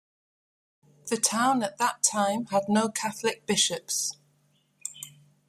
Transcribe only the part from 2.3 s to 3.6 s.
had no Catholic